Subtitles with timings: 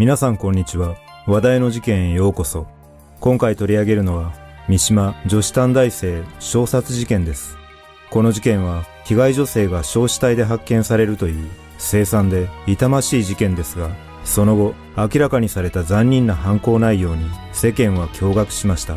[0.00, 0.96] 皆さんこんにちは。
[1.26, 2.66] 話題の事件へようこそ。
[3.20, 4.32] 今回取り上げるのは、
[4.66, 7.58] 三島女子短大生小殺事件です。
[8.08, 13.90] この事件は、被害女性が焼死体で発見されるという、凄惨で痛ましい事件ですが、
[14.24, 18.96] その後、明らかにされた残忍な犯行内容に世間は驚愕しました。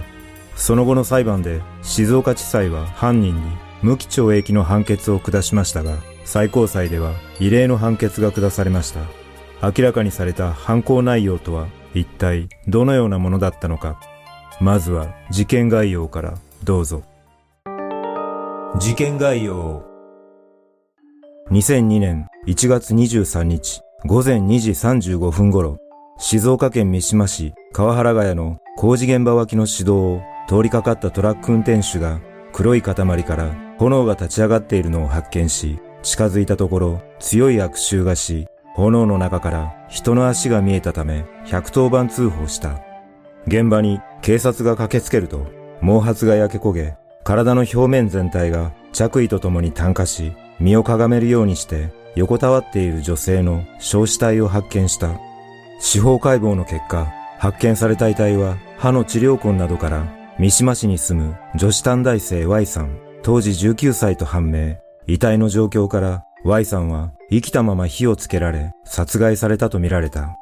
[0.55, 3.41] その後の裁判で、静岡地裁は犯人に
[3.81, 7.11] 無期懲役の判決を下しましたが、最高裁では
[7.41, 9.22] 異例の判決が下されました。
[9.63, 13.97] 明らかにされた犯行内容とは一体どのようなものだったのか。
[14.59, 16.33] まずは事件概要から
[16.65, 17.01] どうぞ。
[18.77, 19.85] 事件概要。
[21.49, 25.77] 2002年1月23日午前2時35分頃、
[26.17, 32.19] 静岡県三島市川原ヶ谷の工事現場脇の市道を通りかかったトラック運転手が
[32.51, 42.79] 黒い塊から炎が立ち上がっているのを発見し、近づいたところ強い悪臭がし、炎の中から人の足が見えたため110番通報した。
[43.47, 45.45] 現場に警察が駆けつけると
[45.81, 55.19] 毛髪が焼け焦げ、体の表面全体が着衣とともに炭化し、身をかがめるようにして横たわっている女性の焼死体を発見した。
[55.79, 60.05] 司法解剖の結果、発見された遺体は歯の治療痕などから
[60.39, 64.77] 三島市に住む女子短大生 Y さん、当時19歳と判明。
[65.05, 70.37] 遺体の状況から Y さんは生きたまま火をつけられ殺害されたとみられた。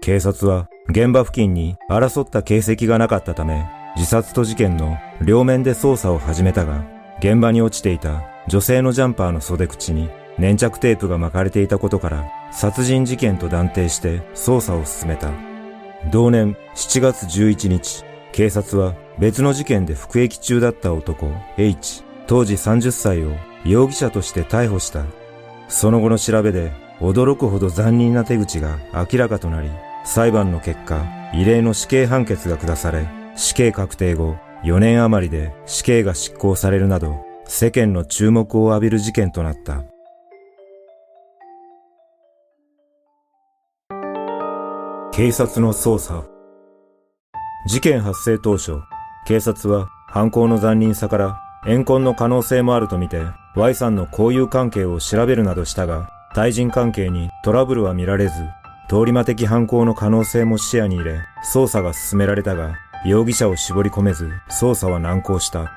[0.00, 6.84] 警察は現場付近に争った形跡がなかったため自殺と事件の両面で捜査を始めたが
[7.20, 15.30] 現場に落ちていた女性のジャンパーの袖口に粘着テープが巻かれていたことから殺人事件と断定して捜査を進めた。
[16.10, 23.32] 同年7月11日、警察は別の事件で服役中だった男 H、当時30歳を
[23.64, 25.04] 容疑者として逮捕した。
[25.68, 29.70] その後の調べで驚くほど残忍な手口が明らかとなり、
[30.04, 39.84] 裁判の結果、異例の死刑判決が下され、死刑確定後、4年余りで死刑が執行されるなど、世間の注目を浴びる事件となった。
[45.12, 46.24] 警察の捜査。
[47.66, 48.80] 事件発生当初、
[49.26, 53.22] 警察は犯行の残忍さから怨恨の可能性もあるとみて
[53.56, 58.32] Y さんの交友関係を調べるなどしたが、対人関係にトラブルは見られず、
[58.88, 61.20] 通り魔的犯行の可能性も視野に入れ、
[61.52, 62.74] 捜査が進められたが、
[63.06, 65.70] 容疑者を絞り込めず、捜査は難航した。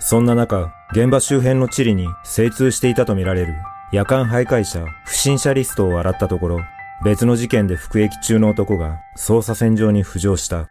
[0.00, 3.54] そんな中、現場周辺の地理に精通していたとみられる
[3.92, 6.60] 夜間徘徊者、不審者リストを洗ったところ、
[7.04, 10.68] 別の事件で服役中の男が捜査線上に浮上した。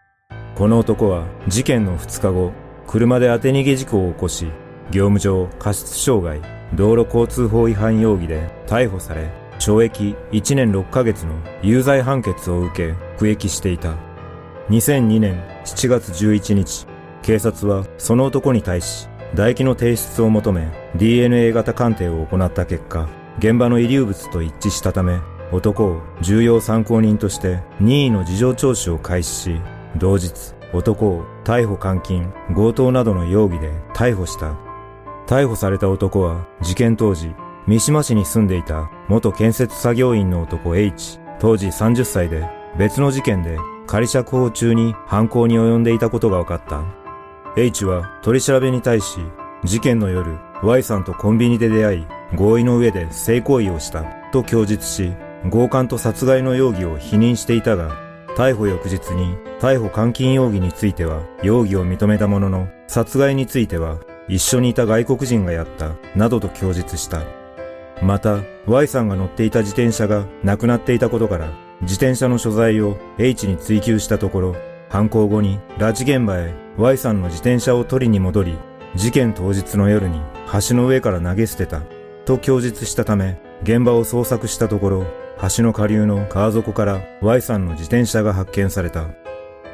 [0.56, 2.52] この男は事件の2日後、
[2.88, 4.48] 車で当て逃げ事故を起こし、
[4.91, 6.41] 業務上過失傷害、
[6.75, 13.96] 道路交通法違反容疑で逮捕され、懲役1年6ヶ月の有罪判決を受け、服役していた。
[14.69, 16.88] 2002年7月11日、
[17.22, 23.08] 警察はその男に対し、唾液の提出を求め、DNA 型鑑定を行った結果、
[23.40, 25.19] 現場の遺留物と一致したため、
[25.53, 29.62] 男を重要参考人として任意の事情聴取を開始し、
[29.97, 34.71] 同日、男を逮捕監禁、強盗などの容疑で逮捕した。
[35.31, 37.34] 逮捕された男は事件当時、
[37.66, 42.46] 三島市に住んでいた元建設作業員の男 H、当時30歳で
[42.78, 46.84] 別の事件で仮釈放中に犯行に及んでいたことが分かった。
[47.56, 49.22] H は取り調べに対し、
[49.64, 54.03] 事件の夜、Y さんとコンビニで出会い、合意の上で性行為をした
[54.34, 55.14] と供述し、
[55.50, 57.96] 強姦と殺害の容疑を否認していたが、
[58.36, 63.97] 逮捕翌日に逮捕監禁容疑については容疑を認めたものの、殺害については
[64.31, 67.23] 一緒にいた外国人がやった、などと供述した。
[68.02, 71.52] また、Y さんが乗っていた自転車がなくなっていたことから、
[71.82, 74.56] 自転車の所在を H に追求したところ、
[74.88, 78.58] 犯行後に拉致現場へ Y さんの自転車を取りに戻り、
[78.96, 80.22] 事件当日の夜に
[80.70, 81.82] 橋の上から投げ捨てた、
[82.23, 85.06] と供述したため、現場を捜索したところ、
[85.58, 89.09] 橋の下流の川底から Y さんの自転車が発見された。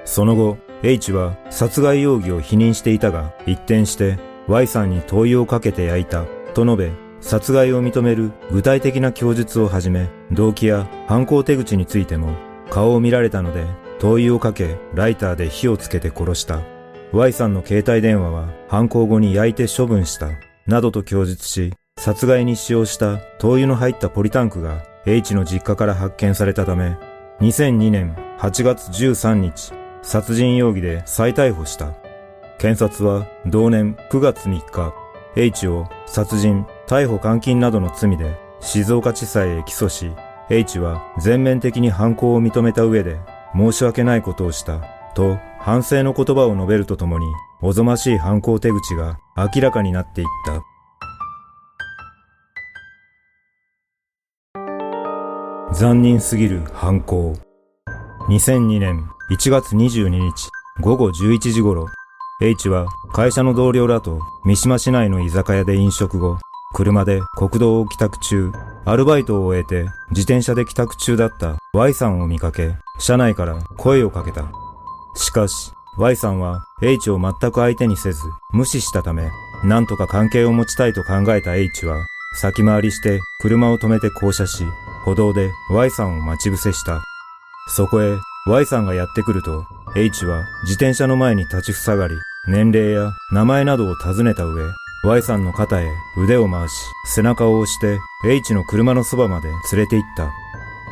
[0.03, 4.17] その後、H は殺害容疑を否認していたが、一転して
[4.47, 12.35] Y さんに灯油をかけて焼いた、と述べ、殺害を認める具体的な供述をはじめ、動機や犯行手口についても、
[12.69, 13.65] 顔を見られたので、
[13.99, 16.61] 灯油をかけ、ライターで火をつけて殺した。
[17.11, 20.29] Y さんの携帯電話は犯行後に焼いて処分した、
[20.65, 26.97] などと供述し、殺害に使用した灯油の入ったポリタンクが H の実家から発見されたため、
[27.41, 29.73] 2002年8月13日、
[30.03, 32.06] 殺人容疑で再逮捕した。
[32.59, 34.93] 検察は同年9月3日、
[35.35, 40.11] H を殺人、逮捕監禁などの罪で静岡地裁へ起訴し、
[40.49, 43.19] H は全面的に犯行を認めた上で、
[43.53, 44.81] 申し訳ないことをした、
[45.13, 47.27] と反省の言葉を述べるとともに、
[47.61, 50.63] おぞましい犯行手口が明らかになっていった。
[55.73, 57.37] 残忍すぎる犯行。
[58.29, 60.49] 2002年1月22日
[60.81, 61.87] 午後11時頃、
[62.39, 66.37] H は会社の同僚らと三島市内の居酒屋で飲食後、
[66.75, 68.51] 車で国道を帰宅中、
[68.85, 74.51] アルバイトを終えて自転車で帰宅中だった Y さんを見かけ、車内から声をかけた。
[75.15, 79.31] しかし、Y さんは H を全く相手にせず、無視したため、
[79.63, 82.05] なんとか関係を持ちたいと考えた H は、
[82.35, 84.63] 先回りして車を止めて降車し、
[85.05, 87.01] 歩道で Y さんを待ち伏せした。
[87.69, 92.15] そこへ Y さんがやってくると、H は自転車の前に立ちふさがり、
[92.47, 94.63] 年齢や名前などを尋ねた上、
[95.03, 96.73] Y さんの肩へ腕を回し、
[97.05, 100.33] 背中を押して H の車のそばまで連れて行った。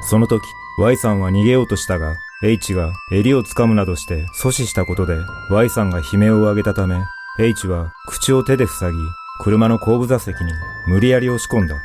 [0.01, 0.43] その時、
[0.77, 5.17] Y さんは逃げようとしたが、H が襟を掴むなどして阻止したことで
[5.49, 6.97] Y さんが悲鳴を上げたため
[7.39, 8.97] H は口を手で塞ぎ
[9.39, 10.51] 車の後部座席に
[10.85, 11.81] 無理やり押し込んだ。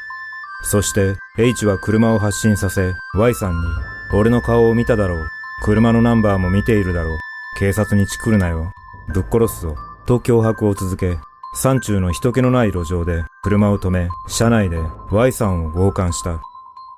[0.63, 3.67] そして H は車を発進させ Y さんに
[4.13, 5.29] 俺の顔を見ただろう。
[5.63, 7.19] 車のナンバーも見ているだろう。
[7.59, 8.73] 警察にチクるなよ。
[9.09, 9.75] ぶっ殺すぞ。
[10.07, 11.19] と脅迫を続け、
[11.55, 14.79] 山中の人気のない路上で車を止め、車内で
[15.11, 16.41] Y さんを強姦した。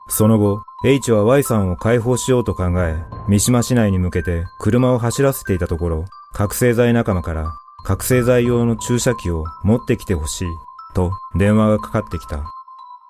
[0.08, 7.52] その後、H は Y さんを解放しようと考え、三島市内に向けて車を走らせていたところ、覚醒剤仲間から
[7.84, 10.48] 覚醒剤用の注射器を持ってきてほしい、
[10.94, 12.44] と電話がかかってきた。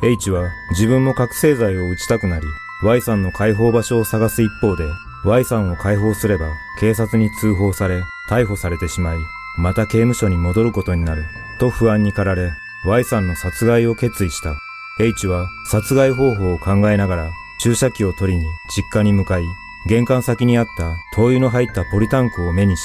[0.03, 2.47] H は自分も覚醒剤を打ちたくなり、
[2.85, 4.85] Y さんの解放場所を探す一方で、
[5.25, 9.19] Y さんを解放すれば警察に通報され、逮捕されてしまい、
[9.57, 11.25] また刑務所に戻ることになる、
[11.59, 12.53] と不安に駆られ、
[12.85, 14.57] Y さんの殺害を決意した。
[15.01, 17.31] H は殺害方法を考えながら
[17.61, 18.45] 注射器を取りに
[18.77, 19.45] 実家に向かい、
[19.87, 22.83] 玄関先にあった灯油の入ったポリタンクを目にし、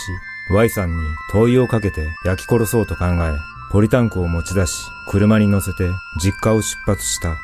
[0.51, 3.33] Y さんに灯油をかけて焼き殺そうと考え、
[3.71, 5.89] ポリタンクを持ち出し、車に乗せて
[6.21, 7.37] 実家を出発した。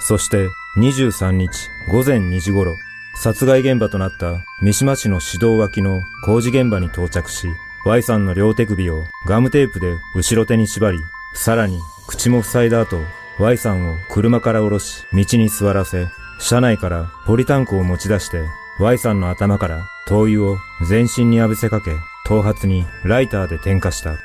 [0.00, 2.76] そして23日午前2時頃、
[3.14, 7.48] 殺害現場となった三島市の市道脇の工事現場に到着し、
[7.86, 10.98] Y さんの両手首をガムテープで後ろ手に縛り、
[11.34, 12.98] さらに口も塞いだ後、
[13.38, 16.08] Y さんを車から降ろし、道に座らせ、
[16.38, 18.44] 車内からポリタンクを持ち出して、
[18.78, 20.58] Y さんの頭から灯油を
[20.88, 21.92] 全身に浴びせかけ、
[22.24, 24.18] 頭髪にライターで点火した。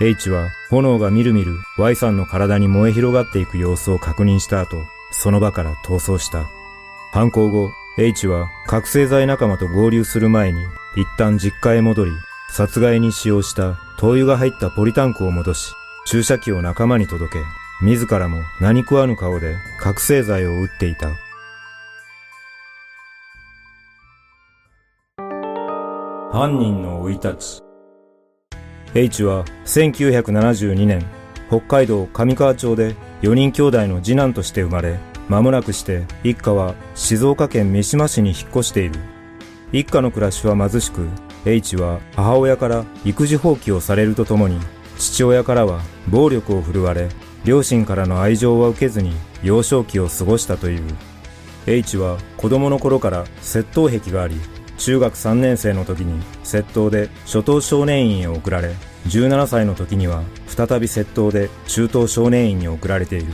[0.00, 6.46] H は炎がみるみる Y さんの体に燃え広がっていく様子を確認した後、その場から逃走した。
[7.12, 10.60] 犯行後、H は覚醒剤仲間と合流する前に
[10.96, 12.12] 一旦実家へ戻り、
[12.50, 15.72] 殺害に使用した灯油が入ったポリタンクを戻し、
[16.06, 17.38] 注射器を仲間に届け、
[17.84, 21.10] 自らも何食わぬ顔で覚醒剤を打っていた。
[26.32, 27.62] 犯人の生い立ち
[28.94, 31.04] H は1972年
[31.48, 39.00] 北海道上川町で4人兄弟の次男として生まれ間もなくして一家は静岡県三島市に引っ越している。
[39.72, 41.08] 一家の暮らしは貧しく
[41.46, 44.60] H は母親から育児放棄をされるとともに
[44.98, 47.08] 父親からは暴力を振るわれ
[47.44, 50.82] 両親からの愛情は受けずに幼少期を過ごしたという。
[51.66, 54.34] H は子供の頃から窃盗癖があり
[54.78, 58.74] 中学3年生の時に窃盗で初等少年院へ送られ
[59.06, 63.32] 17歳の時には再び窃盗で中等少年院に送られている。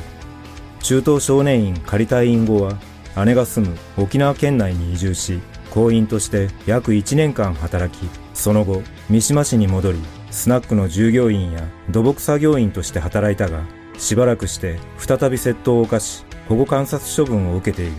[0.80, 2.78] 中等少年院仮退院後は
[3.24, 9.98] 姉が住む沖縄県内に移住し行員として約1年間働きその後三島市に戻り
[10.30, 13.64] スナックの従業員や土木作業員として働いたが
[13.98, 17.92] しばらくして再び窃盗を犯し保護観察処分を受けている。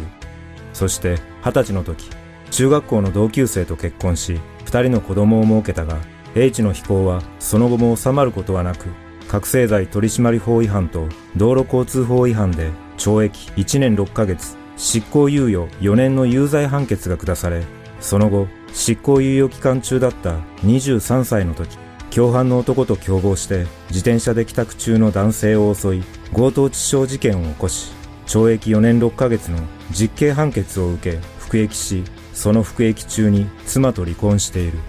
[0.80, 2.10] そして二十歳の時
[2.52, 5.98] 中学校の同級生と結婚し二人の子供を設けたが
[6.36, 8.88] H の非行はその後も収まることはなく
[9.30, 11.08] 覚醒剤取締法違反と
[11.38, 17.64] 道路交通法違反で懲役1年6ヶ月執行猶予4年の有罪判決が下され
[18.02, 21.78] その後執行猶予期間中だった23歳の時
[22.10, 27.94] 共犯の男と共謀して自転車で帰宅中の男性を襲い強盗致傷事件を起こし
[28.26, 29.60] 懲役4年6ヶ月の
[29.92, 34.80] 実刑判決を受け服役しその服役中に妻と離婚している。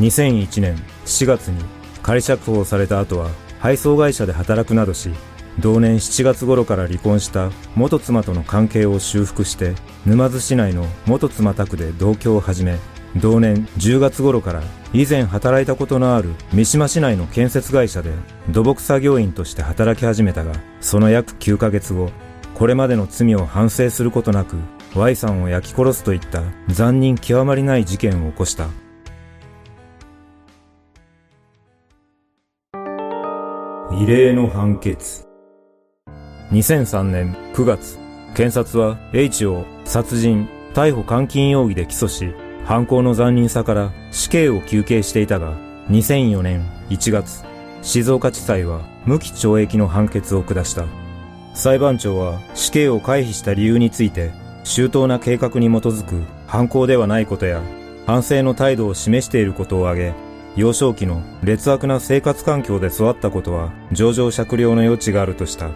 [0.00, 0.76] 2001年
[1.06, 1.64] 4月に
[2.02, 3.30] 仮釈放された後は
[3.64, 5.08] 配送会社で働くなどし
[5.58, 12.78] 同年7月頃から離婚した元妻との関係を修復して沼津市内の元妻宅で同居を始め
[13.16, 18.10] 同年10月頃から以前働いたことのある三島市内の建設会社で
[18.50, 20.52] 土木作業員として働き始めたが
[20.82, 22.10] その約9ヶ月後
[22.52, 24.58] これまでの罪を反省することなく
[24.94, 28.83] Y さんを焼き殺すといった残忍極まりない事件を起こした。
[33.96, 35.24] 異例の判決。
[36.50, 37.96] 2003年9月、
[38.34, 42.34] 検察は H を殺人、逮捕監禁容疑で起訴し、
[42.64, 45.56] 犯行の残忍さから死刑を求刑していたが、
[45.90, 47.44] 2004年1月、
[47.82, 50.86] 静岡地裁は無期懲役の判決を下した。
[51.54, 54.32] 裁判長は死刑を回避した理由について、
[54.64, 57.62] 周到な計画に基づく犯行ではないことや、
[58.06, 60.23] 反省の態度を示していることを挙げ、
[60.56, 65.70] 幼少期の劣悪な生活環境で育ったことは上場酌量の余地があるとした。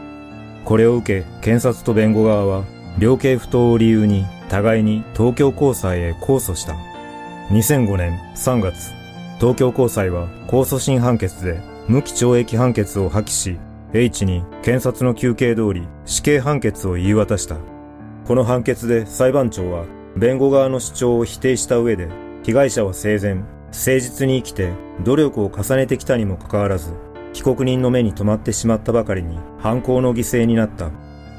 [0.65, 2.65] これを受け、検察と弁護側は、
[2.99, 6.77] 量刑不当を理由に互いに東京高裁へ控訴した。
[7.51, 8.93] 2005年3月、
[9.39, 13.59] 東京高裁は控訴審判決で無期懲役判決を破棄し、
[13.95, 17.57] H に検察の求刑通り死刑判決を言い渡した。
[18.27, 22.09] この判決で裁判長は弁護側の主張を否定した上で、
[22.43, 23.43] 被害者は生前、
[23.79, 24.73] 誠実に生きて
[25.05, 26.93] 努力を重ねてきたにもかかわらず、
[27.33, 30.91] 被告人の目に留まってしまったばかりに犯行の犠牲になった。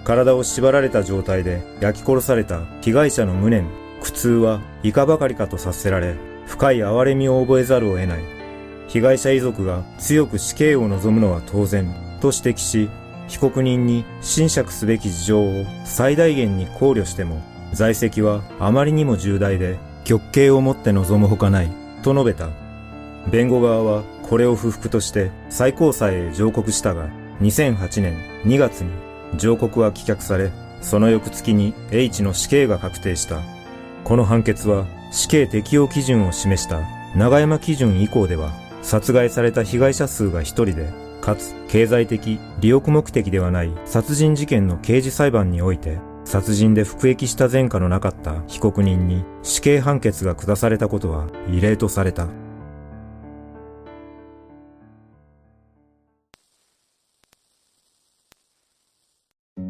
[0.05, 3.67] 体を縛られた状態で焼き殺された被害者の無念、
[4.01, 6.15] 苦痛はいかばかりかと察せられ、
[6.47, 8.23] 深い哀れみを覚えざるを得ない。
[8.87, 12.89] 被害者遺族が強く死刑を望むのは当然、と指摘し、
[13.27, 17.41] 被告人に侵釈すべき事情を最大限に考慮しても、
[17.73, 22.49] 在籍はあまりにも重大で、極刑をもって望むほかない、と述べた。
[23.31, 27.09] 弁護側はこれを不服として最高裁へ上告したが、
[27.41, 28.91] 2008年2月に
[29.37, 30.51] 上告は棄却され、
[30.81, 33.41] その翌月に H の死刑が確定した。
[34.03, 36.81] この判決は死刑適用基準を示した
[37.15, 38.51] 長山基準以降では、
[38.81, 40.89] 殺害された被害者数が一人で、
[41.21, 45.97] かつ経済的、利欲目的ではない殺人事件の刑事裁判において、
[46.29, 52.27] 殺人で服役した前科のなかった被告人に死刑判決が下されたことは異例とされた。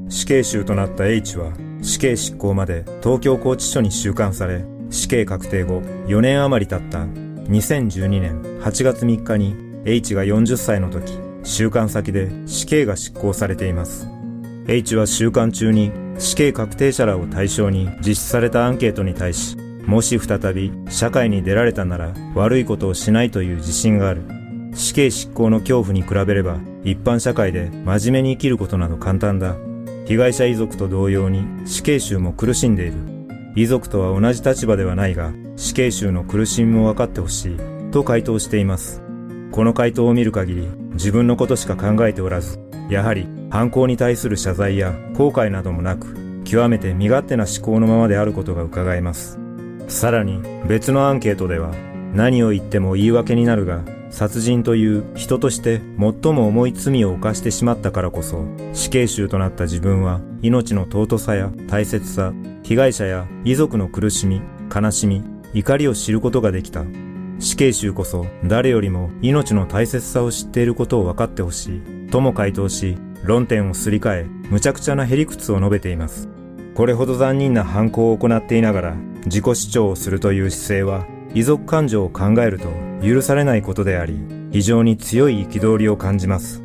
[0.09, 14.18] 死刑囚となった H は死刑執行まで東京拘置所に収監され、死刑確定後4年余り経った2012年8月3日に H が40歳の時、収監先で死刑が執行されています。
[14.71, 19.57] H は収監中に死刑確定者らを対象に実施されたアンケートに対し、
[19.87, 24.21] もし再び社会に出られたなら悪いことをしないという自信がある。
[24.75, 29.55] 死刑執行の恐怖に比べれば一般社会で真面目に生きることなど簡単だ。
[30.05, 32.93] 被害者遺族と同様に死刑囚も苦しんでいる。
[33.55, 37.57] 遺族とは同じ立場ではないが、死刑囚の苦しみも分かってほしい、
[37.89, 39.01] と回答しています。
[39.51, 42.59] この回答を見る限り、自分のことしか考えておらず、
[42.89, 49.39] やはり犯行に対する謝罪や後悔などもなく、極めて身勝手な思考のままであることが伺えます。
[49.87, 51.73] さらに別のアンケートでは、
[52.13, 64.41] 何を言っても言い訳になるが、殺人という人として最も重い罪を犯してしまったからこそ、死刑囚となった自分は命の尊さや大切さ、被害者や遺族の苦しみ、
[64.73, 66.83] 悲しみ、怒りを知ることができた。
[67.39, 72.09] 死刑囚こそ誰よりも命の大切さを知っていることを分かってほしい。
[72.09, 76.29] とも回答し、論点をすり替え、無茶苦茶なへりくつを述べています。
[76.75, 78.95] これほど残忍な犯行を行っていながら、
[79.25, 82.69] 自己主張をするという姿勢は、遺族感情を考えると
[83.05, 84.17] 許されないことであり、
[84.51, 86.63] 非常に強い憤りを感じます。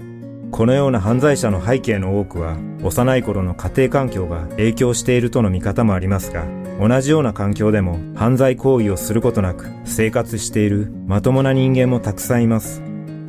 [0.50, 6.46] このような犯罪者の背景の多くは、幼い頃の家庭環境が影響しているとの見方もありますが、
[6.80, 12.82] 同じような環境でも犯罪行為をすることなく生活しているまともな人間もたくさんいます。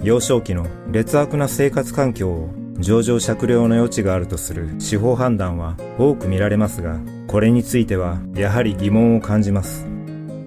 [0.04, 9.88] 幼少期の劣悪な生活環境を上場酌量の余地があるとする司法判断は多く見られますが、これについてはやはり疑問を感じます。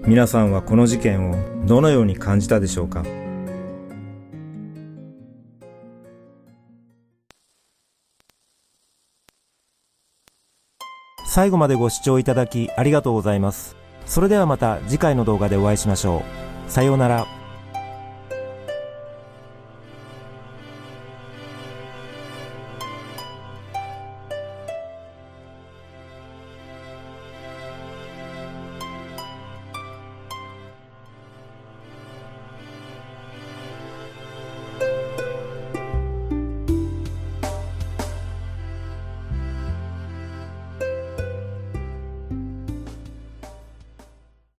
[0.05, 3.03] 皆さんはこの事件をどのように感じたでしょうか？
[11.27, 13.75] 最後までご視聴いただきありがとうございます。
[14.05, 16.23] それではまた次回の動画でお会いしましょ
[16.67, 16.71] う。
[16.71, 17.38] さようなら。